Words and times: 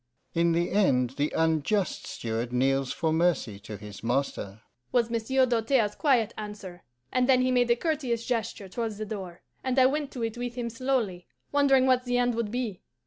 'In 0.33 0.53
the 0.53 0.71
end 0.71 1.11
the 1.11 1.31
unjust 1.37 2.07
steward 2.07 2.51
kneels 2.51 2.91
for 2.91 3.13
mercy 3.13 3.59
to 3.59 3.77
his 3.77 4.03
master,' 4.03 4.63
was 4.91 5.11
Monsieur 5.11 5.45
Doltaire's 5.45 5.93
quiet 5.93 6.33
answer; 6.39 6.81
and 7.11 7.29
then 7.29 7.43
he 7.43 7.51
made 7.51 7.69
a 7.69 7.75
courteous 7.75 8.25
gesture 8.25 8.67
towards 8.67 8.97
the 8.97 9.05
door, 9.05 9.43
and 9.63 9.77
I 9.77 9.85
went 9.85 10.09
to 10.13 10.23
it 10.23 10.39
with 10.39 10.55
him 10.55 10.71
slowly, 10.71 11.27
wondering 11.51 11.85
what 11.85 12.05
the 12.05 12.17
end 12.17 12.33
would 12.33 12.49
be. 12.49 12.81